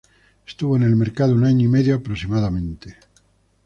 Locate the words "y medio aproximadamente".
1.67-2.97